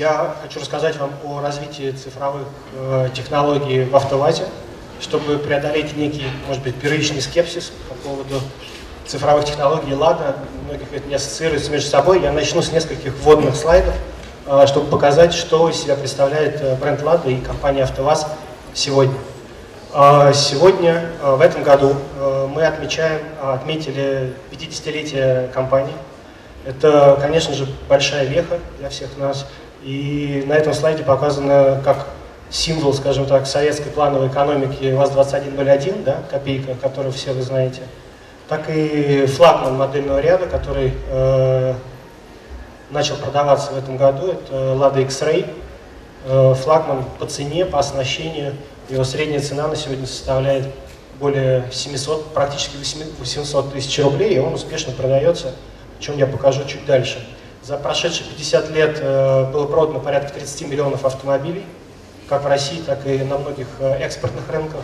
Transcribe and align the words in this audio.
Я 0.00 0.34
хочу 0.40 0.60
рассказать 0.60 0.96
вам 0.96 1.10
о 1.26 1.42
развитии 1.42 1.90
цифровых 1.90 2.46
э, 2.72 3.10
технологий 3.12 3.84
в 3.84 3.94
автовазе, 3.94 4.44
чтобы 4.98 5.36
преодолеть 5.36 5.94
некий, 5.94 6.24
может 6.48 6.62
быть, 6.62 6.74
первичный 6.76 7.20
скепсис 7.20 7.70
по 7.86 7.94
поводу 7.96 8.40
цифровых 9.06 9.44
технологий 9.44 9.92
Лада. 9.92 10.36
Многих 10.64 10.90
это 10.94 11.06
не 11.06 11.16
ассоциируется 11.16 11.70
между 11.70 11.90
собой. 11.90 12.22
Я 12.22 12.32
начну 12.32 12.62
с 12.62 12.72
нескольких 12.72 13.12
вводных 13.16 13.54
слайдов, 13.54 13.94
э, 14.46 14.64
чтобы 14.66 14.86
показать, 14.86 15.34
что 15.34 15.68
из 15.68 15.76
себя 15.76 15.96
представляет 15.96 16.62
э, 16.62 16.76
бренд 16.76 17.02
Лада 17.02 17.28
и 17.28 17.38
компания 17.38 17.82
АвтоВАЗ 17.82 18.26
сегодня. 18.72 19.18
Э, 19.92 20.32
сегодня, 20.34 21.10
э, 21.20 21.34
в 21.34 21.42
этом 21.42 21.62
году, 21.62 21.94
э, 22.18 22.48
мы 22.50 22.64
отмечаем, 22.64 23.20
отметили 23.42 24.32
50-летие 24.50 25.48
компании. 25.48 25.92
Это, 26.64 27.18
конечно 27.20 27.52
же, 27.52 27.68
большая 27.86 28.24
веха 28.24 28.60
для 28.78 28.88
всех 28.88 29.18
нас– 29.18 29.46
и 29.82 30.44
на 30.46 30.54
этом 30.54 30.74
слайде 30.74 31.02
показано 31.02 31.80
как 31.84 32.06
символ, 32.50 32.92
скажем 32.92 33.26
так, 33.26 33.46
советской 33.46 33.90
плановой 33.90 34.28
экономики 34.28 34.92
ВАЗ-2101, 34.92 36.04
да, 36.04 36.18
копейка, 36.30 36.74
которую 36.74 37.12
все 37.12 37.32
вы 37.32 37.42
знаете, 37.42 37.82
так 38.48 38.68
и 38.68 39.26
флагман 39.26 39.76
модельного 39.76 40.20
ряда, 40.20 40.46
который 40.46 40.92
э, 41.08 41.74
начал 42.90 43.16
продаваться 43.16 43.70
в 43.72 43.78
этом 43.78 43.96
году, 43.96 44.32
это 44.32 44.52
Lada 44.52 45.00
X-Ray. 45.02 45.46
Э, 46.26 46.54
флагман 46.54 47.04
по 47.18 47.26
цене, 47.26 47.64
по 47.64 47.78
оснащению, 47.78 48.54
его 48.88 49.04
средняя 49.04 49.40
цена 49.40 49.68
на 49.68 49.76
сегодня 49.76 50.06
составляет 50.06 50.66
более 51.18 51.64
700, 51.72 52.34
практически 52.34 52.76
800 53.18 53.72
тысяч 53.72 53.98
рублей, 54.02 54.34
и 54.34 54.38
он 54.38 54.54
успешно 54.54 54.92
продается, 54.92 55.54
о 55.98 56.02
чем 56.02 56.18
я 56.18 56.26
покажу 56.26 56.64
чуть 56.66 56.84
дальше. 56.86 57.26
За 57.62 57.76
прошедшие 57.76 58.26
50 58.26 58.70
лет 58.70 58.98
э, 59.02 59.50
было 59.52 59.66
продано 59.66 60.00
порядка 60.00 60.32
30 60.32 60.68
миллионов 60.68 61.04
автомобилей, 61.04 61.66
как 62.26 62.44
в 62.44 62.46
России, 62.46 62.80
так 62.86 63.06
и 63.06 63.18
на 63.18 63.36
многих 63.36 63.66
э, 63.80 63.98
экспортных 63.98 64.48
рынках. 64.50 64.80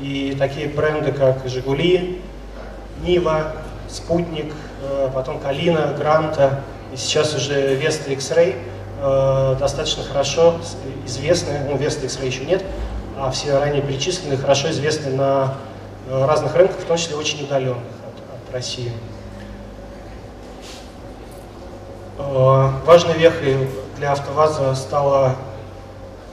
И 0.00 0.34
такие 0.38 0.68
бренды, 0.68 1.12
как 1.12 1.46
«Жигули», 1.46 2.22
«Нива», 3.02 3.52
«Спутник», 3.90 4.54
э, 4.82 5.10
потом 5.12 5.38
«Калина», 5.38 5.94
«Гранта» 5.98 6.60
и 6.94 6.96
сейчас 6.96 7.34
уже 7.34 7.74
«Веста 7.74 8.10
X-Ray» 8.10 8.56
достаточно 9.58 10.02
хорошо 10.04 10.54
известны, 11.04 11.58
ну, 11.68 11.76
«Веста 11.76 12.06
X-Ray» 12.06 12.26
еще 12.26 12.44
нет, 12.46 12.62
а 13.18 13.30
все 13.32 13.58
ранее 13.58 13.82
перечисленные 13.82 14.38
хорошо 14.38 14.70
известны 14.70 15.10
на 15.10 15.56
разных 16.08 16.54
рынках, 16.54 16.78
в 16.78 16.84
том 16.84 16.96
числе 16.96 17.16
очень 17.16 17.42
удаленных 17.44 17.76
от, 17.76 18.48
от 18.48 18.54
России. 18.54 18.92
Э, 18.92 19.14
важной 22.18 23.14
вехой 23.14 23.68
для 23.96 24.12
АвтоВАЗа 24.12 24.74
стало 24.74 25.36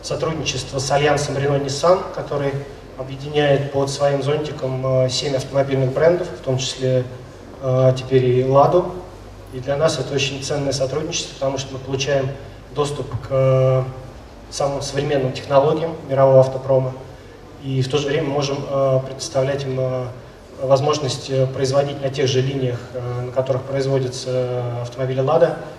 сотрудничество 0.02 0.80
с 0.80 0.92
альянсом 0.92 1.38
Renault-Nissan, 1.38 2.14
который 2.14 2.54
объединяет 2.98 3.72
под 3.72 3.90
своим 3.90 4.22
зонтиком 4.24 5.10
7 5.10 5.34
э, 5.34 5.38
автомобильных 5.38 5.92
брендов, 5.94 6.28
в 6.28 6.44
том 6.44 6.58
числе 6.58 7.04
э, 7.62 7.94
теперь 7.98 8.26
и 8.26 8.46
«Ладу». 8.46 8.92
И 9.54 9.60
для 9.60 9.76
нас 9.76 10.00
это 10.00 10.14
очень 10.14 10.44
ценное 10.44 10.72
сотрудничество, 10.72 11.34
потому 11.34 11.58
что 11.58 11.74
мы 11.74 11.80
получаем 11.80 12.30
доступ 12.74 13.08
к 13.28 13.84
самым 14.50 14.82
современным 14.82 15.34
технологиям 15.34 15.96
мирового 16.08 16.40
автопрома. 16.40 16.94
И 17.64 17.82
в 17.82 17.90
то 17.90 17.98
же 17.98 18.08
время 18.08 18.28
можем 18.30 18.58
предоставлять 19.06 19.64
им 19.66 19.80
возможность 20.62 21.30
э, 21.30 21.48
производить 21.48 22.02
на 22.02 22.10
тех 22.10 22.28
же 22.28 22.42
линиях, 22.42 22.80
э, 22.94 23.22
на 23.26 23.32
которых 23.32 23.64
производятся 23.64 24.82
автомобили 24.82 25.20
«Лада», 25.20 25.58
э, 25.58 25.71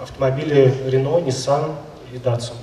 автомобили 0.00 0.74
Renault, 0.86 1.24
Nissan 1.24 1.74
и 2.12 2.16
Datsun. 2.16 2.54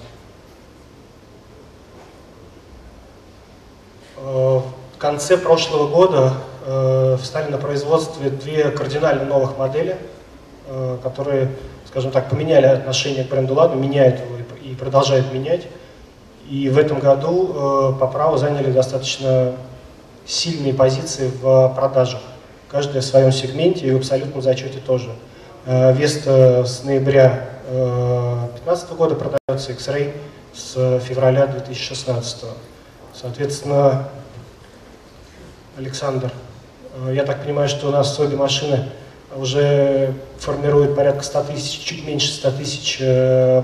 В 4.18 4.64
конце 4.98 5.38
прошлого 5.38 5.88
года 5.88 7.18
встали 7.22 7.50
на 7.50 7.58
производстве 7.58 8.30
две 8.30 8.70
кардинально 8.72 9.24
новых 9.24 9.58
модели, 9.58 9.98
которые, 11.02 11.52
скажем 11.88 12.12
так, 12.12 12.30
поменяли 12.30 12.66
отношение 12.66 13.24
к 13.24 13.30
бренду 13.30 13.54
«Лада», 13.54 13.76
меняют 13.76 14.20
его 14.20 14.36
и 14.62 14.76
продолжают 14.76 15.34
менять. 15.34 15.68
И 16.50 16.70
в 16.70 16.78
этом 16.78 17.00
году 17.00 17.54
э, 17.54 18.00
по 18.00 18.08
праву 18.08 18.38
заняли 18.38 18.72
достаточно 18.72 19.54
сильные 20.26 20.74
позиции 20.74 21.32
в 21.42 21.74
продажах. 21.76 22.22
Каждая 22.68 23.02
в 23.02 23.06
своем 23.06 23.32
сегменте 23.32 23.88
и 23.88 23.92
в 23.92 23.98
абсолютном 23.98 24.42
зачете 24.42 24.80
тоже. 24.80 25.12
Э, 25.72 25.94
Веста 25.94 26.66
с 26.66 26.84
ноября 26.84 27.48
2015 27.68 28.90
э, 28.90 28.96
года 28.96 29.14
продается, 29.14 29.72
X-Ray 29.74 30.16
с 30.52 31.00
февраля 31.02 31.46
2016. 31.46 32.46
Соответственно, 33.14 34.10
Александр, 35.78 36.32
я 37.12 37.24
так 37.24 37.44
понимаю, 37.44 37.70
что 37.70 37.90
у 37.90 37.92
нас 37.92 38.20
обе 38.20 38.36
машины 38.36 38.90
уже 39.36 40.16
формируют 40.40 40.96
порядка 40.96 41.22
100 41.22 41.44
тысяч, 41.44 41.80
чуть 41.82 42.04
меньше 42.04 42.32
100 42.32 42.52
тысяч 42.54 42.98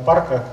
парка 0.05 0.43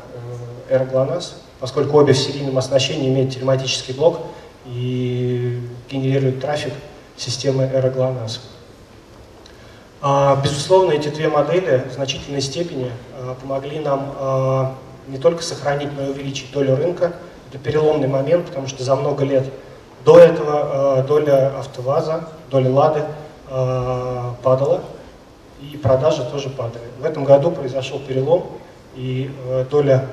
Air 0.70 0.90
GLONASS 0.90 1.34
поскольку 1.60 1.98
обе 1.98 2.14
в 2.14 2.18
серийном 2.18 2.56
оснащении 2.56 3.10
имеют 3.10 3.34
телематический 3.34 3.92
блок 3.92 4.20
и 4.64 5.60
генерируют 5.90 6.40
трафик 6.40 6.72
системы 7.18 7.64
AeroGLONASS. 7.64 8.38
А, 10.04 10.34
безусловно, 10.42 10.90
эти 10.90 11.10
две 11.10 11.28
модели 11.28 11.84
в 11.88 11.92
значительной 11.92 12.40
степени 12.40 12.90
а, 13.16 13.36
помогли 13.40 13.78
нам 13.78 14.12
а, 14.18 14.74
не 15.06 15.16
только 15.16 15.44
сохранить, 15.44 15.90
но 15.96 16.06
и 16.06 16.08
увеличить 16.08 16.50
долю 16.52 16.74
рынка. 16.74 17.12
Это 17.48 17.58
переломный 17.62 18.08
момент, 18.08 18.46
потому 18.46 18.66
что 18.66 18.82
за 18.82 18.96
много 18.96 19.24
лет 19.24 19.44
до 20.04 20.18
этого 20.18 21.04
доля 21.06 21.52
АвтоВАЗа, 21.56 22.28
доля 22.50 22.70
Лады 22.70 23.04
падала, 24.42 24.80
и 25.60 25.76
продажи 25.76 26.24
тоже 26.24 26.48
падали. 26.48 26.82
В 26.98 27.04
этом 27.04 27.24
году 27.24 27.52
произошел 27.52 28.00
перелом, 28.00 28.46
и 28.96 29.30
доля 29.70 30.06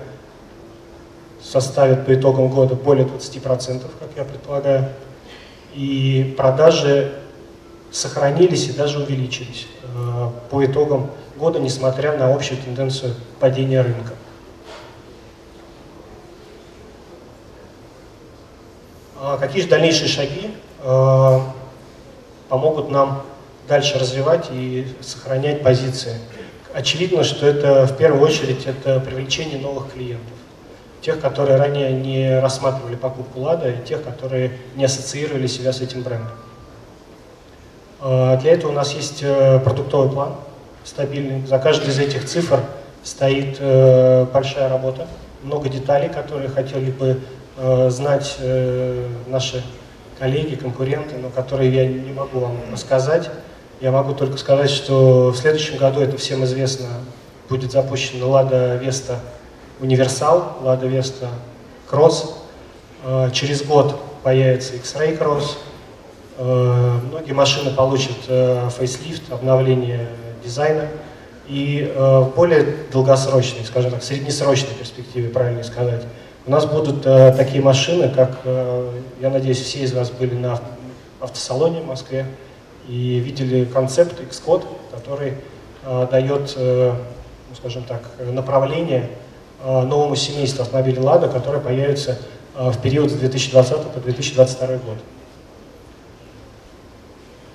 составит 1.41 2.05
по 2.05 2.13
итогам 2.13 2.49
года 2.49 2.75
более 2.75 3.05
20%, 3.05 3.81
как 3.99 4.09
я 4.17 4.25
предполагаю. 4.25 4.89
И 5.73 6.35
продажи 6.37 7.18
сохранились 7.91 8.67
и 8.67 8.73
даже 8.73 8.99
увеличились 8.99 9.67
э, 9.83 10.29
по 10.49 10.65
итогам 10.65 11.11
года, 11.37 11.59
несмотря 11.59 12.17
на 12.17 12.33
общую 12.33 12.61
тенденцию 12.61 13.15
падения 13.39 13.81
рынка. 13.81 14.13
А 19.21 19.37
какие 19.37 19.61
же 19.61 19.67
дальнейшие 19.67 20.07
шаги 20.07 20.51
э, 20.83 21.39
помогут 22.47 22.89
нам 22.89 23.23
дальше 23.67 23.99
развивать 23.99 24.47
и 24.51 24.87
сохранять 25.01 25.63
позиции? 25.63 26.15
Очевидно, 26.73 27.23
что 27.23 27.47
это 27.47 27.85
в 27.85 27.97
первую 27.97 28.23
очередь 28.23 28.65
это 28.65 28.99
привлечение 28.99 29.59
новых 29.59 29.91
клиентов 29.93 30.33
тех, 31.01 31.19
которые 31.19 31.57
ранее 31.57 31.91
не 31.91 32.39
рассматривали 32.39 32.95
покупку 32.95 33.41
Лада, 33.41 33.71
и 33.71 33.85
тех, 33.85 34.03
которые 34.03 34.51
не 34.75 34.85
ассоциировали 34.85 35.47
себя 35.47 35.71
с 35.71 35.81
этим 35.81 36.03
брендом. 36.03 36.31
А, 38.01 38.37
для 38.37 38.53
этого 38.53 38.71
у 38.71 38.75
нас 38.75 38.93
есть 38.93 39.19
э, 39.21 39.59
продуктовый 39.59 40.09
план 40.09 40.35
стабильный. 40.83 41.45
За 41.45 41.59
каждой 41.59 41.89
из 41.89 41.99
этих 41.99 42.25
цифр 42.25 42.61
стоит 43.03 43.57
э, 43.59 44.25
большая 44.33 44.69
работа, 44.69 45.07
много 45.43 45.69
деталей, 45.69 46.09
которые 46.09 46.49
хотели 46.49 46.91
бы 46.91 47.19
э, 47.57 47.89
знать 47.89 48.37
наши 49.27 49.63
коллеги, 50.17 50.55
конкуренты, 50.55 51.15
но 51.17 51.29
которые 51.29 51.73
я 51.73 51.87
не 51.87 52.11
могу 52.13 52.39
вам 52.39 52.57
рассказать. 52.71 53.29
Я 53.81 53.91
могу 53.91 54.13
только 54.13 54.37
сказать, 54.37 54.69
что 54.69 55.29
в 55.29 55.37
следующем 55.37 55.77
году, 55.77 56.01
это 56.01 56.17
всем 56.17 56.43
известно, 56.43 56.87
будет 57.47 57.71
запущена 57.71 58.25
Лада 58.25 58.75
Веста 58.75 59.19
Универсал, 59.79 60.57
Лада 60.61 60.87
Веста 60.87 61.29
Кросс. 61.89 62.35
Через 63.31 63.63
год 63.63 63.97
появится 64.23 64.75
X-Ray 64.75 65.17
Cross. 65.17 65.55
Э, 66.39 66.99
многие 67.07 67.33
машины 67.33 67.69
получат 67.71 68.17
э, 68.27 68.69
фейслифт, 68.75 69.31
обновление 69.31 70.07
дизайна. 70.43 70.87
И 71.47 71.91
в 71.97 72.33
более 72.35 72.63
долгосрочной, 72.91 73.65
скажем 73.65 73.89
так, 73.89 74.03
среднесрочной 74.03 74.75
перспективе, 74.75 75.29
правильно 75.29 75.63
сказать, 75.63 76.03
у 76.45 76.51
нас 76.51 76.67
будут 76.67 77.01
такие 77.01 77.59
машины, 77.59 78.07
как, 78.07 78.37
я 79.19 79.31
надеюсь, 79.31 79.59
все 79.59 79.79
из 79.79 79.91
вас 79.91 80.11
были 80.11 80.35
на 80.35 80.59
автосалоне 81.19 81.81
в 81.81 81.87
Москве 81.87 82.27
и 82.87 83.17
видели 83.17 83.65
концепт 83.65 84.21
Xcode, 84.21 84.65
который 84.91 85.33
дает, 86.11 86.53
ну, 86.55 87.55
скажем 87.55 87.81
так, 87.81 88.03
направление 88.31 89.09
Э, 89.61 89.81
новому 89.81 90.15
семейству 90.15 90.61
автомобилей 90.61 90.99
«Лада», 90.99 91.27
которое 91.27 91.59
появится 91.59 92.17
э, 92.55 92.69
в 92.69 92.81
период 92.81 93.11
с 93.11 93.15
2020 93.15 93.81
по 93.91 93.99
2022 93.99 94.67
год. 94.67 94.97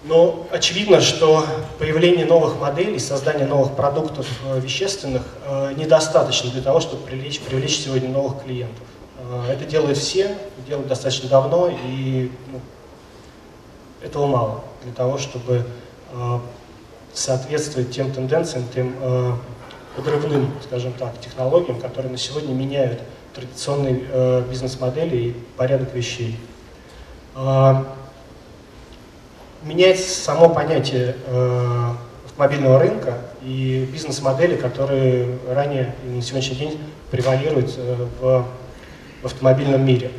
Но 0.04 0.46
очевидно, 0.50 1.00
что 1.00 1.46
появление 1.78 2.26
новых 2.26 2.60
моделей, 2.60 2.98
создание 2.98 3.46
новых 3.46 3.74
продуктов 3.74 4.26
э, 4.44 4.60
вещественных 4.60 5.22
э, 5.46 5.72
недостаточно 5.78 6.50
для 6.50 6.60
того, 6.60 6.80
чтобы 6.80 7.06
привлечь, 7.06 7.40
привлечь 7.40 7.78
сегодня 7.78 8.10
новых 8.10 8.44
клиентов. 8.44 8.84
Э, 9.18 9.50
это 9.50 9.64
делают 9.64 9.96
все, 9.96 10.36
делают 10.68 10.88
достаточно 10.88 11.30
давно, 11.30 11.70
и 11.70 12.30
ну, 12.52 12.60
этого 14.02 14.26
мало 14.26 14.64
для 14.82 14.92
того, 14.92 15.16
чтобы 15.18 15.64
соответствовать 17.12 17.90
тем 17.90 18.12
тенденциям, 18.12 18.66
тем 18.72 18.94
подрывным, 19.96 20.52
скажем 20.62 20.92
так, 20.92 21.18
технологиям, 21.20 21.80
которые 21.80 22.12
на 22.12 22.18
сегодня 22.18 22.52
меняют 22.54 23.00
традиционные 23.34 24.42
бизнес-модели 24.42 25.16
и 25.16 25.32
порядок 25.56 25.92
вещей 25.92 26.38
меняется 29.64 30.08
само 30.08 30.48
понятие 30.48 31.16
э, 31.26 31.90
автомобильного 32.26 32.78
рынка 32.78 33.14
и 33.42 33.88
бизнес-модели, 33.92 34.56
которые 34.56 35.38
ранее 35.48 35.94
и 36.04 36.08
на 36.08 36.22
сегодняшний 36.22 36.56
день 36.56 36.80
превалируют 37.10 37.74
э, 37.76 38.06
в, 38.20 38.46
автомобильном 39.24 39.84
мире. 39.84 40.10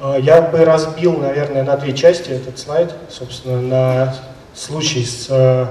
Э, 0.00 0.16
я 0.20 0.40
бы 0.42 0.64
разбил, 0.64 1.18
наверное, 1.18 1.64
на 1.64 1.76
две 1.76 1.92
части 1.92 2.30
этот 2.30 2.58
слайд, 2.58 2.94
собственно, 3.08 3.60
на 3.60 4.14
случай 4.54 5.04
с 5.04 5.26
э, 5.30 5.66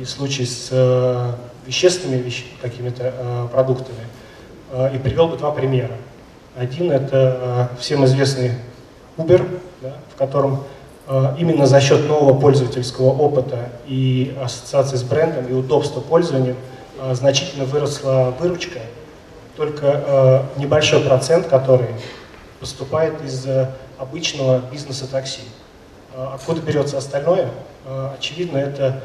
и 0.00 0.04
случай 0.04 0.44
с 0.44 0.68
э, 0.70 1.32
вещественными 1.66 2.22
вещ 2.22 2.44
какими-то 2.60 3.48
продуктами. 3.52 4.00
И 4.92 4.98
привел 4.98 5.28
бы 5.28 5.38
два 5.38 5.50
примера. 5.50 5.92
Один 6.54 6.92
это 6.92 7.70
всем 7.80 8.04
известный 8.04 8.52
Uber, 9.16 9.60
да, 9.80 9.94
в 10.14 10.18
котором 10.18 10.64
именно 11.38 11.66
за 11.66 11.80
счет 11.80 12.06
нового 12.06 12.38
пользовательского 12.38 13.06
опыта 13.06 13.70
и 13.86 14.36
ассоциации 14.42 14.96
с 14.96 15.02
брендом 15.02 15.46
и 15.46 15.54
удобства 15.54 16.00
пользования 16.00 16.54
э, 17.00 17.14
значительно 17.14 17.64
выросла 17.64 18.34
выручка, 18.38 18.80
только 19.56 19.86
э, 20.06 20.60
небольшой 20.60 21.00
процент, 21.00 21.46
который 21.46 21.88
поступает 22.60 23.22
из 23.24 23.46
обычного 23.98 24.60
бизнеса 24.70 25.10
такси. 25.10 25.42
Откуда 26.16 26.60
берется 26.60 26.98
остальное? 26.98 27.50
Очевидно, 28.16 28.58
это 28.58 29.04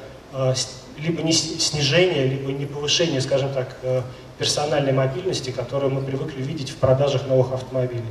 либо 0.98 1.22
не 1.22 1.32
снижение, 1.32 2.26
либо 2.26 2.52
не 2.52 2.66
повышение, 2.66 3.22
скажем 3.22 3.50
так, 3.54 3.76
персональной 4.40 4.92
мобильности, 4.92 5.52
которую 5.52 5.94
мы 5.94 6.02
привыкли 6.02 6.42
видеть 6.42 6.72
в 6.72 6.78
продажах 6.78 7.28
новых 7.28 7.54
автомобилей. 7.54 8.02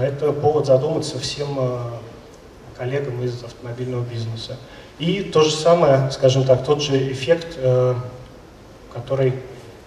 Это 0.00 0.32
повод 0.32 0.66
задуматься 0.66 1.18
всем 1.18 1.58
коллегам 2.80 3.22
из 3.22 3.44
автомобильного 3.44 4.02
бизнеса. 4.02 4.56
И 4.98 5.22
то 5.22 5.42
же 5.42 5.50
самое, 5.50 6.10
скажем 6.10 6.44
так, 6.44 6.64
тот 6.64 6.80
же 6.82 7.12
эффект, 7.12 7.58
э, 7.58 7.94
который 8.94 9.34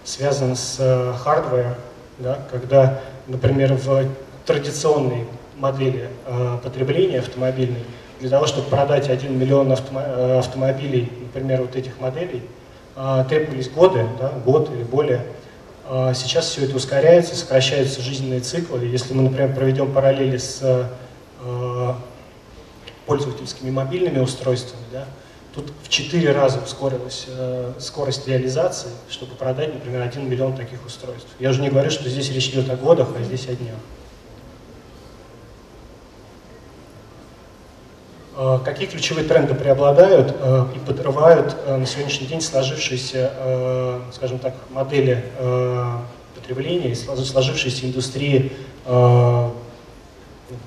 связан 0.04 0.54
с 0.54 0.76
хардваром, 1.18 1.72
э, 1.72 1.74
да, 2.20 2.38
когда, 2.52 3.00
например, 3.26 3.74
в 3.74 4.06
традиционной 4.46 5.26
модели 5.56 6.08
э, 6.26 6.58
потребления 6.62 7.18
автомобильной, 7.18 7.82
для 8.20 8.30
того, 8.30 8.46
чтобы 8.46 8.68
продать 8.68 9.10
1 9.10 9.36
миллион 9.36 9.72
автомо 9.72 10.38
автомобилей, 10.38 11.10
например, 11.20 11.62
вот 11.62 11.74
этих 11.74 11.98
моделей, 12.00 12.42
требовались 13.28 13.68
годы, 13.68 14.06
да, 14.20 14.30
год 14.46 14.70
или 14.72 14.84
более. 14.84 15.20
Сейчас 16.14 16.46
все 16.46 16.64
это 16.64 16.76
ускоряется, 16.76 17.34
сокращаются 17.34 18.00
жизненные 18.00 18.38
циклы. 18.38 18.84
Если 18.84 19.12
мы, 19.14 19.24
например, 19.24 19.52
проведем 19.52 19.92
параллели 19.92 20.36
с 20.36 20.88
пользовательскими 23.06 23.70
мобильными 23.70 24.18
устройствами, 24.18 24.82
да, 24.92 25.06
тут 25.54 25.72
в 25.82 25.88
4 25.88 26.32
раза 26.32 26.60
ускорилась 26.60 27.26
э, 27.28 27.72
скорость 27.78 28.26
реализации, 28.26 28.90
чтобы 29.08 29.34
продать, 29.34 29.72
например, 29.72 30.02
1 30.02 30.28
миллион 30.28 30.56
таких 30.56 30.84
устройств. 30.84 31.28
Я 31.38 31.50
уже 31.50 31.60
не 31.60 31.70
говорю, 31.70 31.90
что 31.90 32.08
здесь 32.08 32.30
речь 32.30 32.48
идет 32.48 32.70
о 32.70 32.76
годах, 32.76 33.08
а 33.18 33.22
здесь 33.22 33.48
о 33.48 33.54
днях. 33.54 33.76
Э, 38.36 38.58
какие 38.64 38.88
ключевые 38.88 39.28
тренды 39.28 39.54
преобладают 39.54 40.34
э, 40.36 40.66
и 40.74 40.78
подрывают 40.80 41.56
э, 41.66 41.76
на 41.76 41.86
сегодняшний 41.86 42.26
день 42.26 42.40
сложившиеся, 42.40 43.32
э, 43.36 44.00
скажем 44.12 44.40
так, 44.40 44.54
модели 44.70 45.24
э, 45.38 45.98
потребления 46.34 46.94
сложившиеся 46.94 47.86
индустрии 47.86 48.52
э, 48.86 49.50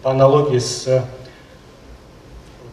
по 0.01 0.12
аналогии 0.12 0.60
с 0.60 1.04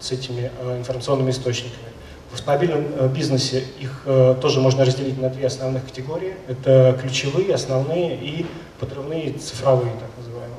с 0.05 0.13
этими 0.13 0.51
э, 0.61 0.79
информационными 0.79 1.31
источниками. 1.31 1.87
В 2.31 2.35
автомобильном 2.35 2.85
э, 2.97 3.09
бизнесе 3.09 3.65
их 3.81 4.03
э, 4.05 4.37
тоже 4.41 4.61
можно 4.61 4.85
разделить 4.85 5.19
на 5.19 5.31
две 5.31 5.47
основных 5.47 5.85
категории. 5.85 6.35
Это 6.47 6.99
ключевые, 7.01 7.55
основные 7.55 8.17
и 8.17 8.45
подрывные 8.79 9.33
цифровые, 9.33 9.93
так 9.93 10.11
называемые. 10.19 10.59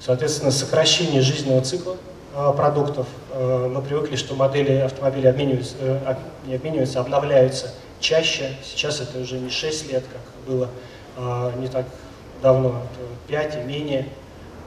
Соответственно, 0.00 0.50
сокращение 0.50 1.20
жизненного 1.20 1.62
цикла 1.62 1.96
продуктов. 2.54 3.06
Мы 3.34 3.80
привыкли, 3.80 4.16
что 4.16 4.34
модели 4.34 4.72
автомобилей 4.72 5.30
обмениваются, 5.30 5.74
не 6.46 6.54
обмениваются, 6.54 6.98
а 6.98 7.02
обновляются 7.02 7.72
чаще. 7.98 8.50
Сейчас 8.62 9.00
это 9.00 9.18
уже 9.18 9.38
не 9.38 9.48
6 9.48 9.90
лет, 9.90 10.04
как 10.12 10.20
было 10.46 10.68
не 11.56 11.68
так 11.68 11.86
давно, 12.42 12.82
5 13.28 13.54
и 13.56 13.58
менее. 13.66 14.06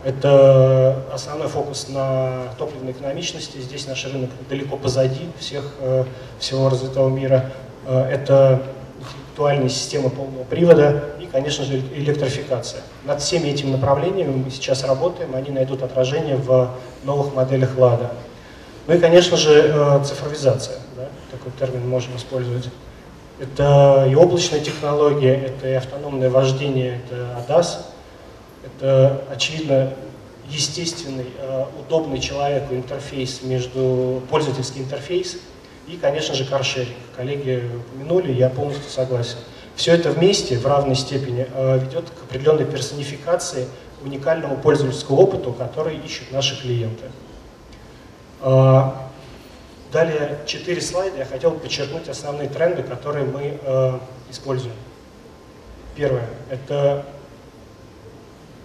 Это 0.03 1.03
основной 1.13 1.47
фокус 1.47 1.89
на 1.89 2.43
топливной 2.57 2.93
экономичности. 2.93 3.57
Здесь 3.57 3.85
наш 3.87 4.05
рынок 4.05 4.29
далеко 4.49 4.77
позади 4.77 5.29
всех, 5.37 5.73
э, 5.81 6.05
всего 6.39 6.69
развитого 6.69 7.09
мира. 7.09 7.51
Э, 7.85 8.03
это 8.03 8.61
интеллектуальные 9.39 9.69
системы 9.69 10.09
полного 10.09 10.43
привода 10.43 11.03
и, 11.19 11.25
конечно 11.25 11.63
же, 11.63 11.79
электрификация. 11.95 12.81
Над 13.05 13.21
всеми 13.21 13.47
этими 13.47 13.71
направлениями 13.71 14.43
мы 14.45 14.51
сейчас 14.51 14.83
работаем, 14.83 15.33
они 15.35 15.51
найдут 15.51 15.81
отражение 15.81 16.35
в 16.35 16.71
новых 17.03 17.33
моделях 17.33 17.77
«Лада». 17.77 18.11
Ну 18.87 18.95
и, 18.95 18.99
конечно 18.99 19.37
же, 19.37 19.71
э, 19.73 20.03
цифровизация. 20.03 20.77
Да? 20.97 21.07
Такой 21.31 21.51
термин 21.57 21.87
можем 21.87 22.15
использовать. 22.17 22.69
Это 23.39 24.07
и 24.09 24.15
облачная 24.15 24.59
технология, 24.59 25.35
это 25.35 25.69
и 25.69 25.73
автономное 25.73 26.29
вождение, 26.29 26.99
это 27.05 27.37
ADAS, 27.47 27.85
это, 28.63 29.23
очевидно, 29.31 29.93
естественный, 30.49 31.27
э, 31.37 31.65
удобный 31.79 32.19
человеку 32.19 32.73
интерфейс 32.73 33.41
между, 33.43 34.21
пользовательский 34.29 34.81
интерфейс 34.81 35.37
и, 35.87 35.95
конечно 35.97 36.35
же, 36.35 36.45
каршеринг. 36.45 36.95
Коллеги 37.15 37.63
упомянули, 37.75 38.31
я 38.33 38.49
полностью 38.49 38.89
согласен. 38.89 39.37
Все 39.75 39.93
это 39.93 40.11
вместе 40.11 40.57
в 40.57 40.65
равной 40.65 40.95
степени 40.95 41.47
э, 41.53 41.79
ведет 41.79 42.09
к 42.09 42.23
определенной 42.23 42.65
персонификации 42.65 43.67
уникальному 44.03 44.57
пользовательскому 44.57 45.21
опыту, 45.21 45.53
который 45.53 45.97
ищут 45.97 46.31
наши 46.31 46.59
клиенты. 46.59 47.05
Э, 48.41 48.91
далее 49.91 50.39
четыре 50.45 50.81
слайда. 50.81 51.19
Я 51.19 51.25
хотел 51.25 51.51
подчеркнуть 51.51 52.09
основные 52.09 52.49
тренды, 52.49 52.83
которые 52.83 53.25
мы 53.25 53.59
используем. 54.29 54.75
Первое– 55.95 56.27
это 56.51 57.05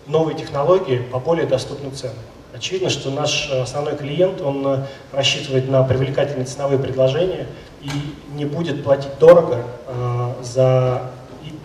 новые 0.06 0.36
технологии 0.36 0.98
по 0.98 1.18
более 1.18 1.46
доступным 1.46 1.92
ценам. 1.94 2.16
Очевидно, 2.54 2.88
что 2.88 3.10
наш 3.10 3.50
э, 3.50 3.62
основной 3.62 3.96
клиент, 3.96 4.40
он 4.40 4.64
э, 4.66 4.86
рассчитывает 5.12 5.68
на 5.68 5.82
привлекательные 5.82 6.46
ценовые 6.46 6.78
предложения 6.78 7.46
и 7.82 7.90
не 8.34 8.44
будет 8.44 8.84
платить 8.84 9.18
дорого 9.18 9.64
э, 9.88 10.32
за, 10.42 11.10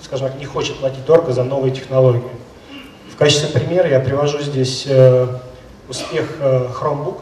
скажем 0.01 0.29
так, 0.29 0.39
не 0.39 0.45
хочет 0.45 0.77
платить 0.77 1.05
дорого 1.05 1.31
за 1.31 1.43
новые 1.43 1.73
технологии. 1.73 2.23
В 3.11 3.15
качестве 3.17 3.49
примера 3.49 3.87
я 3.87 3.99
привожу 3.99 4.39
здесь 4.39 4.85
э, 4.87 5.27
успех 5.87 6.37
э, 6.39 6.69
Chromebook, 6.73 7.19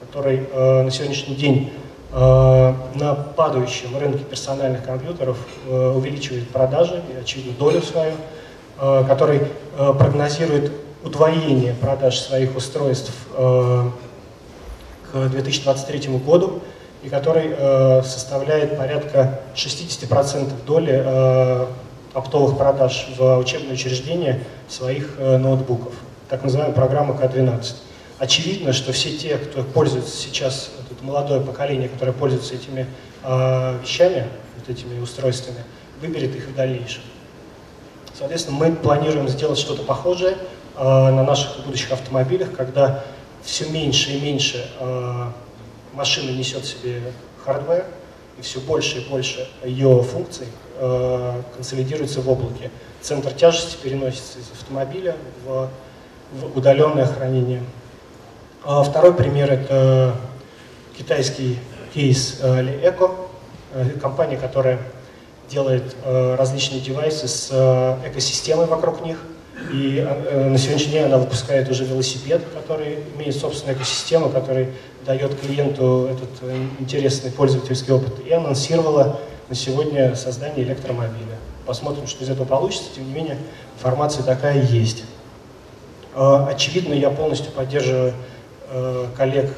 который 0.00 0.46
э, 0.52 0.82
на 0.82 0.90
сегодняшний 0.90 1.34
день 1.34 1.72
э, 2.12 2.74
на 2.94 3.14
падающем 3.14 3.96
рынке 3.98 4.22
персональных 4.22 4.84
компьютеров 4.84 5.36
э, 5.66 5.92
увеличивает 5.96 6.48
продажи 6.50 7.02
и, 7.12 7.20
очевидно, 7.20 7.54
долю 7.58 7.82
свою. 7.82 8.12
Э, 8.80 9.04
который 9.08 9.40
э, 9.76 9.94
прогнозирует 9.98 10.70
удвоение 11.02 11.74
продаж 11.74 12.16
своих 12.20 12.56
устройств 12.56 13.12
э, 13.34 13.90
к 15.10 15.28
2023 15.30 16.16
году 16.18 16.60
и 17.02 17.08
который 17.08 17.54
составляет 18.02 18.76
порядка 18.76 19.40
60% 19.54 20.64
доли 20.66 21.66
оптовых 22.12 22.58
продаж 22.58 23.08
в 23.16 23.38
учебные 23.38 23.74
учреждения 23.74 24.40
своих 24.68 25.16
ноутбуков, 25.16 25.94
так 26.28 26.42
называемая 26.42 26.74
программа 26.74 27.16
К-12. 27.16 27.76
Очевидно, 28.18 28.72
что 28.72 28.92
все 28.92 29.16
те, 29.16 29.38
кто 29.38 29.62
пользуется 29.62 30.16
сейчас, 30.16 30.72
это 30.90 31.04
молодое 31.04 31.40
поколение, 31.40 31.88
которое 31.88 32.12
пользуется 32.12 32.54
этими 32.54 32.84
вещами, 33.22 34.26
вот 34.56 34.68
этими 34.68 35.00
устройствами, 35.00 35.60
выберет 36.00 36.34
их 36.34 36.48
в 36.48 36.54
дальнейшем. 36.56 37.02
Соответственно, 38.18 38.56
мы 38.56 38.72
планируем 38.72 39.28
сделать 39.28 39.58
что-то 39.60 39.84
похожее 39.84 40.36
э, 40.76 40.82
на 40.82 41.22
наших 41.22 41.64
будущих 41.64 41.92
автомобилях, 41.92 42.52
когда 42.56 43.04
все 43.44 43.66
меньше 43.70 44.10
и 44.10 44.20
меньше 44.20 44.68
э, 44.80 45.26
машина 45.92 46.32
несет 46.32 46.64
в 46.64 46.66
себе 46.66 47.00
hardware, 47.46 47.84
и 48.36 48.42
все 48.42 48.58
больше 48.58 48.98
и 48.98 49.08
больше 49.08 49.48
ее 49.62 50.02
функций 50.02 50.48
э, 50.78 51.42
консолидируется 51.54 52.20
в 52.20 52.28
облаке. 52.28 52.72
Центр 53.00 53.30
тяжести 53.30 53.76
переносится 53.80 54.40
из 54.40 54.50
автомобиля 54.50 55.14
в, 55.44 55.68
в 56.32 56.56
удаленное 56.56 57.06
хранение. 57.06 57.62
А 58.64 58.82
второй 58.82 59.14
пример– 59.14 59.52
это 59.52 60.16
китайский 60.96 61.60
кейс 61.94 62.40
LeEco, 62.42 63.28
э, 63.74 63.90
компания, 64.00 64.36
которая 64.36 64.80
делает 65.50 65.96
э, 66.04 66.36
различные 66.36 66.80
девайсы 66.80 67.26
с 67.26 67.48
э, 67.50 68.08
экосистемой 68.08 68.66
вокруг 68.66 69.04
них. 69.04 69.18
И 69.72 70.04
э, 70.06 70.48
на 70.48 70.58
сегодняшний 70.58 70.92
день 70.92 71.04
она 71.04 71.18
выпускает 71.18 71.68
уже 71.68 71.84
велосипед, 71.84 72.42
который 72.54 72.98
имеет 73.16 73.34
собственную 73.36 73.76
экосистему, 73.76 74.28
который 74.28 74.68
дает 75.04 75.38
клиенту 75.40 76.08
этот 76.10 76.50
интересный 76.78 77.30
пользовательский 77.30 77.92
опыт. 77.92 78.26
И 78.26 78.32
анонсировала 78.32 79.20
на 79.48 79.54
сегодня 79.54 80.14
создание 80.14 80.64
электромобиля. 80.64 81.38
Посмотрим, 81.66 82.06
что 82.06 82.24
из 82.24 82.30
этого 82.30 82.46
получится. 82.46 82.90
Тем 82.94 83.06
не 83.06 83.12
менее, 83.12 83.38
информация 83.76 84.22
такая 84.22 84.62
есть. 84.62 85.04
Очевидно, 86.14 86.94
я 86.94 87.10
полностью 87.10 87.52
поддерживаю 87.52 88.12
коллег 89.16 89.50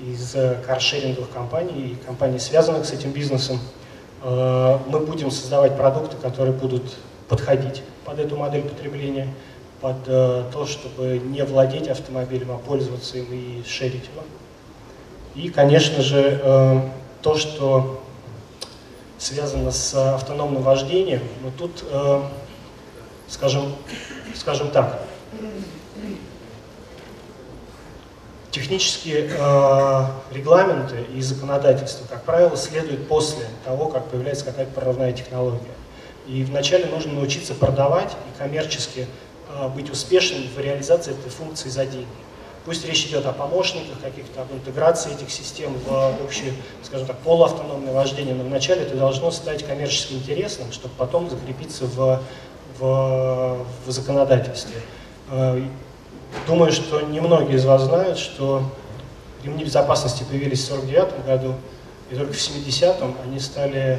из 0.00 0.36
каршеринговых 0.66 1.30
компаний 1.30 1.92
и 1.92 2.06
компаний, 2.06 2.38
связанных 2.38 2.84
с 2.84 2.92
этим 2.92 3.12
бизнесом. 3.12 3.58
Э, 4.28 4.78
мы 4.88 4.98
будем 5.00 5.30
создавать 5.30 5.76
продукты, 5.76 6.16
которые 6.16 6.52
будут 6.52 6.96
подходить 7.28 7.84
под 8.04 8.18
эту 8.18 8.36
модель 8.36 8.62
потребления, 8.62 9.32
под 9.80 9.96
э, 10.06 10.42
то, 10.52 10.66
чтобы 10.66 11.20
не 11.24 11.44
владеть 11.44 11.86
автомобилем, 11.86 12.50
а 12.50 12.58
пользоваться 12.58 13.18
им 13.18 13.26
и 13.30 13.62
шерить 13.64 14.10
его. 14.12 14.24
И, 15.36 15.48
конечно 15.48 16.02
же, 16.02 16.90
то, 17.20 17.36
что 17.36 18.02
связано 19.18 19.70
с 19.70 19.94
автономным 20.14 20.62
вождением, 20.62 21.20
но 21.42 21.50
тут, 21.50 21.84
скажем, 23.28 23.74
скажем 24.34 24.70
так, 24.70 25.02
Технические 28.56 29.28
э, 29.38 30.06
регламенты 30.32 31.04
и 31.14 31.20
законодательство, 31.20 32.06
как 32.06 32.22
правило, 32.22 32.56
следуют 32.56 33.06
после 33.06 33.44
того, 33.66 33.88
как 33.88 34.06
появляется 34.06 34.46
какая-то 34.46 34.72
прорывная 34.72 35.12
технология. 35.12 35.60
И 36.26 36.42
вначале 36.42 36.86
нужно 36.86 37.12
научиться 37.12 37.52
продавать 37.52 38.12
и 38.12 38.38
коммерчески 38.38 39.08
э, 39.50 39.68
быть 39.68 39.90
успешным 39.90 40.48
в 40.56 40.58
реализации 40.58 41.12
этой 41.12 41.28
функции 41.28 41.68
за 41.68 41.84
деньги. 41.84 42.08
Пусть 42.64 42.86
речь 42.86 43.04
идет 43.04 43.26
о 43.26 43.32
помощниках, 43.32 44.00
каких-то 44.00 44.40
об 44.40 44.50
интеграции 44.50 45.12
этих 45.12 45.30
систем 45.30 45.74
в 45.86 46.24
общее, 46.24 46.54
скажем 46.82 47.06
так, 47.06 47.18
полуавтономное 47.18 47.92
вождение, 47.92 48.34
но 48.34 48.42
вначале 48.42 48.84
это 48.84 48.96
должно 48.96 49.30
стать 49.32 49.66
коммерчески 49.66 50.14
интересным, 50.14 50.72
чтобы 50.72 50.94
потом 50.96 51.28
закрепиться 51.28 51.84
в, 51.84 52.22
в, 52.78 53.66
в 53.84 53.90
законодательстве. 53.90 54.80
Думаю, 56.46 56.72
что 56.72 57.00
немногие 57.00 57.56
из 57.56 57.64
вас 57.64 57.82
знают, 57.82 58.18
что 58.18 58.62
ремни 59.42 59.64
безопасности 59.64 60.24
появились 60.28 60.64
в 60.68 60.72
1949 60.72 61.26
году, 61.26 61.54
и 62.10 62.14
только 62.14 62.32
в 62.32 62.36
70-м 62.36 63.16
они 63.24 63.40
стали 63.40 63.98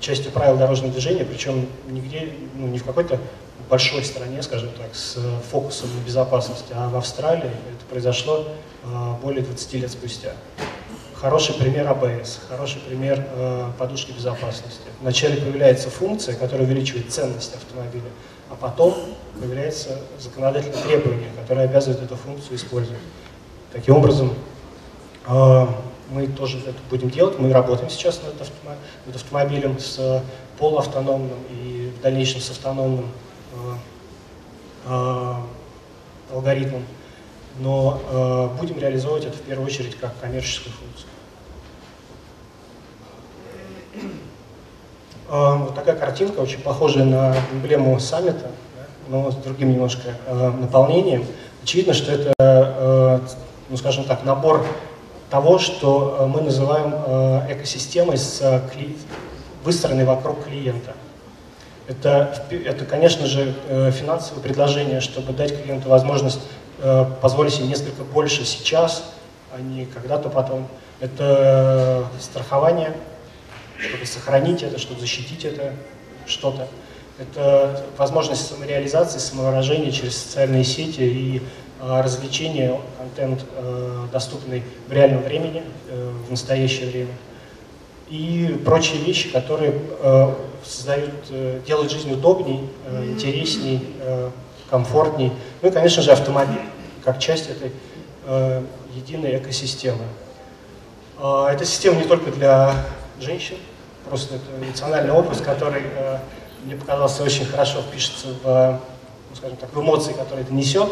частью 0.00 0.30
правил 0.32 0.56
дорожного 0.56 0.92
движения, 0.92 1.24
причем 1.24 1.66
нигде, 1.88 2.32
ну, 2.54 2.66
не 2.66 2.78
в 2.78 2.84
какой-то 2.84 3.18
большой 3.68 4.04
стране, 4.04 4.42
скажем 4.42 4.70
так, 4.70 4.94
с 4.94 5.18
фокусом 5.50 5.88
на 5.94 6.06
безопасности, 6.06 6.72
а 6.72 6.88
в 6.88 6.96
Австралии 6.96 7.44
это 7.44 7.84
произошло 7.90 8.46
э, 8.84 9.14
более 9.22 9.42
20 9.42 9.74
лет 9.74 9.90
спустя. 9.90 10.32
Хороший 11.14 11.54
пример 11.54 11.88
АБС, 11.88 12.40
хороший 12.48 12.80
пример 12.80 13.26
э, 13.28 13.70
подушки 13.78 14.12
безопасности. 14.12 14.88
Вначале 15.00 15.40
появляется 15.40 15.90
функция, 15.90 16.34
которая 16.36 16.66
увеличивает 16.66 17.12
ценность 17.12 17.54
автомобиля, 17.54 18.08
а 18.50 18.54
потом 18.54 18.94
появляется 19.38 19.98
законодательное 20.18 20.82
требование, 20.82 21.28
которое 21.38 21.66
обязывает 21.68 22.02
эту 22.02 22.16
функцию 22.16 22.56
использовать. 22.56 23.00
Таким 23.72 23.96
образом, 23.96 24.32
а, 25.26 25.68
мы 26.10 26.26
тоже 26.26 26.58
это 26.58 26.78
будем 26.90 27.10
делать. 27.10 27.38
Мы 27.38 27.52
работаем 27.52 27.90
сейчас 27.90 28.22
над, 28.22 28.40
автомо 28.40 28.74
над 29.06 29.16
автомобилем 29.16 29.78
с 29.78 30.24
полуавтономным 30.58 31.38
и 31.50 31.92
в 31.96 32.02
дальнейшем 32.02 32.40
с 32.40 32.50
автономным 32.50 33.10
э, 33.52 33.74
э, 34.86 35.34
алгоритмом. 36.32 36.84
Но 37.60 38.54
будем 38.60 38.78
реализовывать 38.78 39.24
это 39.24 39.36
в 39.36 39.40
первую 39.40 39.66
очередь 39.66 39.96
как 39.96 40.18
коммерческую 40.20 40.72
функцию. 40.72 41.08
Вот 45.28 45.74
такая 45.74 45.94
картинка, 45.94 46.40
очень 46.40 46.60
похожая 46.60 47.04
на 47.04 47.34
эмблему 47.52 48.00
саммита 48.00 48.46
но 49.08 49.30
с 49.30 49.34
другим 49.36 49.72
немножко 49.72 50.14
э, 50.26 50.50
наполнением. 50.60 51.24
Очевидно, 51.62 51.94
что 51.94 52.12
это, 52.12 52.32
э, 52.38 53.20
ну 53.68 53.76
скажем 53.76 54.04
так, 54.04 54.24
набор 54.24 54.64
того, 55.30 55.58
что 55.58 56.18
э, 56.20 56.26
мы 56.26 56.42
называем 56.42 56.94
экосистемой, 57.50 58.18
с, 58.18 58.62
кли... 58.72 58.96
выстроенной 59.64 60.04
вокруг 60.04 60.44
клиента. 60.44 60.92
Это, 61.86 62.34
это, 62.50 62.84
конечно 62.84 63.26
же, 63.26 63.54
финансовое 63.92 64.42
предложение, 64.42 65.00
чтобы 65.00 65.32
дать 65.32 65.62
клиенту 65.62 65.88
возможность 65.88 66.40
позволить 67.22 67.54
себе 67.54 67.66
несколько 67.66 68.04
больше 68.04 68.44
сейчас, 68.44 69.04
а 69.50 69.58
не 69.58 69.86
когда-то 69.86 70.28
потом. 70.28 70.68
Это 71.00 72.04
страхование, 72.20 72.92
чтобы 73.78 74.06
сохранить 74.06 74.62
это, 74.62 74.78
чтобы 74.78 75.00
защитить 75.00 75.44
это 75.44 75.74
что-то. 76.26 76.68
Это 77.18 77.84
возможность 77.96 78.46
самореализации, 78.46 79.18
самовыражения 79.18 79.90
через 79.90 80.16
социальные 80.16 80.64
сети 80.64 81.00
и 81.00 81.42
э, 81.80 82.00
развлечения, 82.00 82.80
контент, 82.96 83.44
э, 83.56 84.06
доступный 84.12 84.62
в 84.86 84.92
реальном 84.92 85.22
времени, 85.22 85.64
э, 85.88 86.12
в 86.26 86.30
настоящее 86.30 86.88
время. 86.88 87.12
И 88.08 88.60
прочие 88.64 89.02
вещи, 89.02 89.30
которые 89.30 89.74
э, 90.00 90.34
создают, 90.64 91.10
э, 91.30 91.60
делают 91.66 91.90
жизнь 91.90 92.12
удобней, 92.12 92.68
э, 92.86 93.04
интересней, 93.04 93.84
э, 94.00 94.30
комфортней. 94.70 95.32
Ну 95.62 95.68
и, 95.68 95.72
конечно 95.72 96.02
же, 96.02 96.12
автомобиль, 96.12 96.62
как 97.04 97.18
часть 97.18 97.50
этой 97.50 97.72
э, 98.26 98.62
единой 98.94 99.38
экосистемы. 99.38 100.04
Э, 101.18 101.48
эта 101.50 101.64
система 101.64 101.96
не 101.96 102.04
только 102.04 102.30
для 102.30 102.74
женщин, 103.20 103.56
просто 104.08 104.36
это 104.36 104.64
национальный 104.64 105.12
образ, 105.12 105.40
который 105.40 105.82
э, 105.84 106.18
мне 106.64 106.76
показался 106.76 107.22
очень 107.22 107.46
хорошо 107.46 107.80
впишется 107.80 108.28
в, 108.42 108.80
ну, 109.30 109.36
скажем 109.36 109.56
так, 109.56 109.72
в 109.72 109.80
эмоции, 109.80 110.12
которые 110.12 110.44
это 110.44 110.52
несет. 110.52 110.90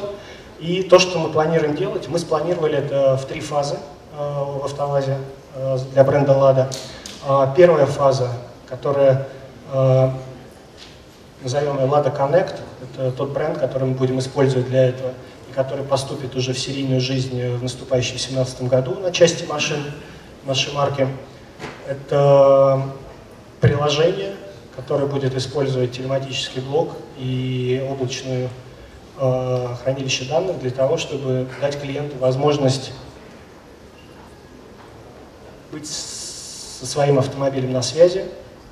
И 0.58 0.82
то, 0.82 0.98
что 0.98 1.18
мы 1.18 1.28
планируем 1.30 1.74
делать, 1.74 2.08
мы 2.08 2.18
спланировали 2.18 2.78
это 2.78 3.16
в 3.16 3.26
три 3.26 3.40
фазы 3.40 3.76
э, 4.16 4.18
в 4.18 4.64
автовазе 4.64 5.18
э, 5.54 5.78
для 5.92 6.04
бренда 6.04 6.32
«Лада». 6.32 6.70
Э, 7.26 7.48
первая 7.56 7.86
фаза, 7.86 8.30
которая 8.68 9.28
э, 9.72 10.10
назовем 11.42 11.78
ее 11.78 11.86
«Лада 11.86 12.10
Connect», 12.10 12.54
это 12.82 13.10
тот 13.12 13.30
бренд, 13.30 13.58
который 13.58 13.88
мы 13.88 13.94
будем 13.94 14.18
использовать 14.18 14.68
для 14.68 14.88
этого, 14.88 15.10
и 15.50 15.52
который 15.52 15.84
поступит 15.84 16.34
уже 16.36 16.52
в 16.52 16.58
серийную 16.58 17.00
жизнь 17.00 17.56
в 17.56 17.62
наступающем 17.62 18.12
2017 18.12 18.62
году 18.62 18.94
на 18.94 19.12
части 19.12 19.44
машин 19.44 19.78
нашей 20.46 20.72
марки. 20.72 21.06
Это 21.86 22.82
приложение, 23.60 24.34
который 24.74 25.06
будет 25.06 25.34
использовать 25.34 25.92
телематический 25.92 26.60
блок 26.60 26.92
и 27.18 27.84
облачное 27.90 28.48
э, 29.18 29.66
хранилище 29.82 30.26
данных 30.26 30.60
для 30.60 30.70
того, 30.70 30.98
чтобы 30.98 31.46
дать 31.60 31.80
клиенту 31.80 32.16
возможность 32.18 32.92
быть 35.72 35.88
со 35.88 36.86
своим 36.86 37.18
автомобилем 37.18 37.72
на 37.72 37.82
связи 37.82 38.26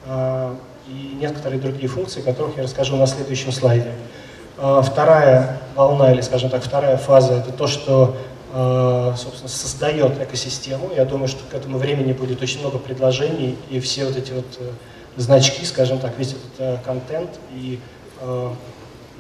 э, 0.06 0.54
и 0.86 1.16
некоторые 1.18 1.60
другие 1.60 1.88
функции, 1.88 2.20
о 2.20 2.24
которых 2.24 2.56
я 2.56 2.64
расскажу 2.64 2.96
на 2.96 3.06
следующем 3.06 3.52
слайде. 3.52 3.92
Э, 4.58 4.82
вторая 4.84 5.60
волна, 5.74 6.12
или, 6.12 6.20
скажем 6.20 6.50
так, 6.50 6.62
вторая 6.62 6.98
фаза, 6.98 7.34
это 7.34 7.52
то, 7.52 7.66
что 7.66 8.16
собственно, 9.16 9.48
создает 9.48 10.20
экосистему. 10.22 10.90
Я 10.94 11.04
думаю, 11.04 11.26
что 11.26 11.42
к 11.50 11.54
этому 11.54 11.78
времени 11.78 12.12
будет 12.12 12.40
очень 12.40 12.60
много 12.60 12.78
предложений, 12.78 13.58
и 13.68 13.80
все 13.80 14.04
вот 14.06 14.16
эти 14.16 14.30
вот 14.30 14.46
э, 14.60 14.70
значки, 15.16 15.64
скажем 15.64 15.98
так, 15.98 16.16
весь 16.18 16.32
этот 16.34 16.52
э, 16.58 16.78
контент 16.84 17.30
и 17.52 17.80
э, 18.20 18.50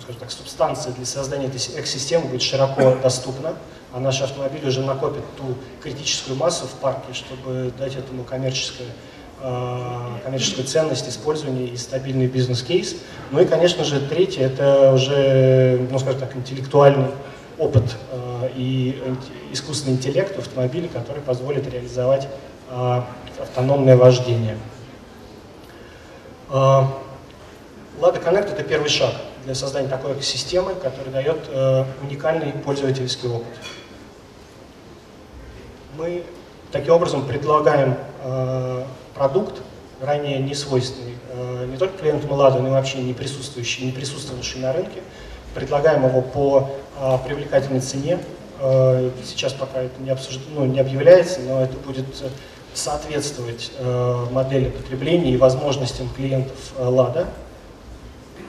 скажем 0.04 0.20
так, 0.20 0.30
субстанция 0.30 0.92
для 0.92 1.06
создания 1.06 1.46
этой 1.46 1.58
экосистемы 1.58 2.26
будет 2.26 2.42
широко 2.42 2.96
доступна, 3.02 3.54
а 3.92 4.00
наши 4.00 4.22
автомобили 4.22 4.66
уже 4.66 4.82
накопят 4.82 5.24
ту 5.36 5.56
критическую 5.82 6.36
массу 6.36 6.66
в 6.66 6.72
парке, 6.80 7.12
чтобы 7.12 7.72
дать 7.78 7.96
этому 7.96 8.22
коммерческое, 8.22 8.88
э, 8.88 8.90
коммерческую 10.24 10.66
ценность 10.66 11.08
использования 11.08 11.66
и 11.66 11.76
стабильный 11.76 12.26
бизнес-кейс. 12.26 12.96
Ну 13.30 13.40
и, 13.40 13.44
конечно 13.44 13.84
же, 13.84 14.00
третье– 14.00 14.46
это 14.46 14.92
уже, 14.94 15.86
ну, 15.90 15.98
скажем 15.98 16.20
так, 16.20 16.34
интеллектуальный 16.34 17.08
опыт 17.58 17.84
э, 18.10 18.50
и 18.56 19.02
искусственный 19.52 19.96
интеллект 19.96 20.34
в 20.34 20.38
автомобиле, 20.38 20.88
который 20.88 21.22
позволит 21.22 21.70
реализовать 21.70 22.28
автономное 23.40 23.96
вождение. 23.96 24.56
Lada 26.50 26.90
Connect– 28.00 28.52
это 28.52 28.62
первый 28.62 28.88
шаг 28.88 29.12
для 29.44 29.54
создания 29.54 29.88
такой 29.88 30.14
экосистемы, 30.14 30.74
который 30.74 31.12
дает 31.12 31.48
уникальный 32.02 32.52
пользовательский 32.52 33.28
опыт. 33.28 33.54
Мы 35.96 36.24
таким 36.72 36.94
образом 36.94 37.26
предлагаем 37.26 37.96
продукт, 39.14 39.60
ранее 40.00 40.38
не 40.38 40.54
свойственный 40.54 41.14
не 41.70 41.76
только 41.76 41.98
клиентам 41.98 42.30
Lada, 42.30 42.60
но 42.60 42.68
и 42.68 42.70
вообще 42.70 42.98
не 42.98 43.12
присутствующий, 43.12 43.86
не 43.86 43.92
присутствовавший 43.92 44.60
на 44.60 44.72
рынке. 44.72 45.02
Предлагаем 45.54 46.06
его 46.06 46.22
по 46.22 46.70
привлекательной 47.24 47.80
цене. 47.80 48.18
Сейчас 49.24 49.52
пока 49.52 49.82
это 49.82 50.00
не, 50.00 50.10
обсужд... 50.10 50.40
ну, 50.54 50.64
не 50.64 50.80
объявляется, 50.80 51.40
но 51.40 51.60
это 51.62 51.76
будет 51.76 52.06
соответствовать 52.74 53.72
э, 53.78 54.26
модели 54.30 54.68
потребления 54.68 55.32
и 55.32 55.36
возможностям 55.36 56.08
клиентов 56.08 56.72
э, 56.76 56.84
Lada 56.84 57.26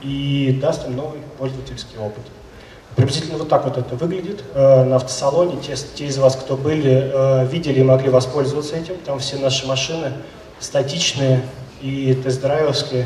и 0.01 0.57
даст 0.61 0.87
им 0.87 0.95
новый 0.95 1.19
пользовательский 1.37 1.97
опыт. 1.99 2.23
Приблизительно 2.95 3.37
вот 3.37 3.49
так 3.49 3.65
вот 3.65 3.77
это 3.77 3.95
выглядит 3.95 4.43
э, 4.53 4.83
на 4.83 4.95
автосалоне. 4.95 5.57
Те, 5.61 5.75
те 5.75 6.05
из 6.05 6.17
вас, 6.17 6.35
кто 6.35 6.55
были, 6.55 7.11
э, 7.13 7.45
видели 7.47 7.81
и 7.81 7.83
могли 7.83 8.09
воспользоваться 8.09 8.75
этим. 8.77 8.95
Там 9.05 9.19
все 9.19 9.37
наши 9.37 9.67
машины 9.67 10.13
статичные 10.59 11.41
и 11.81 12.13
тест-драйверские 12.23 13.05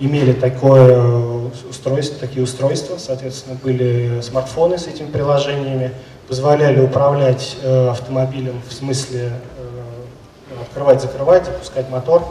имели 0.00 0.32
такое 0.32 0.96
э, 0.96 1.48
устройство, 1.70 2.18
такие 2.18 2.42
устройства. 2.42 2.96
Соответственно, 2.98 3.58
были 3.62 4.20
смартфоны 4.20 4.76
с 4.76 4.86
этими 4.86 5.06
приложениями, 5.06 5.92
позволяли 6.28 6.80
управлять 6.80 7.56
э, 7.62 7.88
автомобилем 7.88 8.60
в 8.68 8.72
смысле 8.72 9.32
открывать, 10.76 11.00
закрывать, 11.00 11.46
запускать 11.46 11.88
мотор, 11.90 12.22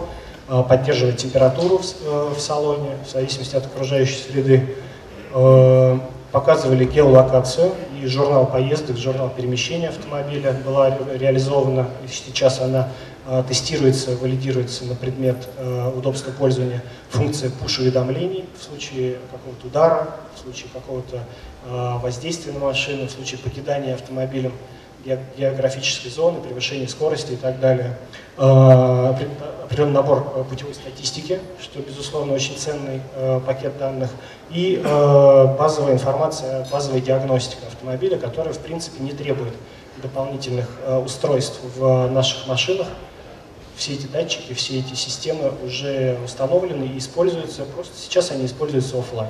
э, 0.47 0.63
поддерживать 0.67 1.17
температуру 1.17 1.81
э, 2.05 2.33
в 2.35 2.39
салоне 2.39 2.91
в 3.05 3.11
зависимости 3.11 3.55
от 3.55 3.65
окружающей 3.65 4.17
среды. 4.17 4.75
Э, 5.33 5.99
показывали 6.35 6.83
геолокацию 6.83 7.71
и 7.97 8.05
журнал 8.07 8.45
поездок, 8.45 8.97
журнал 8.97 9.29
перемещения 9.29 9.87
автомобиля 9.87 10.51
была 10.65 10.89
реализована, 11.13 11.87
и 12.03 12.09
сейчас 12.09 12.59
она 12.59 12.89
тестируется, 13.47 14.17
валидируется 14.17 14.83
на 14.83 14.95
предмет 14.95 15.47
удобства 15.95 16.31
пользования. 16.31 16.83
Функция 17.11 17.49
push-уведомлений 17.49 18.43
в 18.59 18.63
случае 18.63 19.15
какого-то 19.31 19.67
удара, 19.67 20.09
в 20.35 20.39
случае 20.39 20.67
какого-то 20.73 21.23
воздействия 22.03 22.51
на 22.51 22.59
машину, 22.59 23.07
в 23.07 23.11
случае 23.11 23.39
покидания 23.39 23.93
автомобилем 23.93 24.51
географической 25.37 26.11
зоны, 26.11 26.41
превышение 26.41 26.89
скорости 26.89 27.31
и 27.31 27.37
так 27.37 27.61
далее. 27.61 27.97
Определенный 29.75 29.95
набор 29.95 30.31
э, 30.33 30.43
путевой 30.49 30.73
статистики, 30.73 31.37
что, 31.61 31.81
безусловно, 31.81 32.31
очень 32.31 32.55
ценный 32.55 33.01
э, 33.13 33.41
пакет 33.45 33.77
данных, 33.77 34.09
и 34.49 34.81
э, 34.81 35.55
базовая 35.59 35.91
информация, 35.91 36.65
базовая 36.71 37.01
диагностика 37.01 37.67
автомобиля, 37.67 38.17
которая, 38.17 38.53
в 38.53 38.59
принципе, 38.59 39.03
не 39.03 39.11
требует 39.11 39.53
дополнительных 39.97 40.69
устройств 41.03 41.59
в 41.75 42.07
наших 42.07 42.47
машинах. 42.47 42.87
Все 43.75 43.95
эти 43.95 44.07
датчики, 44.07 44.53
все 44.53 44.79
эти 44.79 44.93
системы 44.93 45.51
уже 45.65 46.17
установлены 46.23 46.85
и 46.85 46.97
используются, 46.97 47.65
просто 47.65 47.97
сейчас 47.97 48.31
они 48.31 48.45
используются 48.45 48.97
офлайн. 48.97 49.29